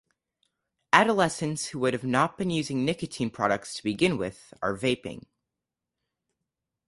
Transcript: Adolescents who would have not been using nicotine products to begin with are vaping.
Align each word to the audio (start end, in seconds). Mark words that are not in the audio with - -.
Adolescents 0.91 1.67
who 1.67 1.77
would 1.77 1.93
have 1.93 2.03
not 2.03 2.35
been 2.35 2.49
using 2.49 2.83
nicotine 2.83 3.29
products 3.29 3.75
to 3.75 3.83
begin 3.83 4.17
with 4.17 4.51
are 4.59 4.75
vaping. 4.75 5.25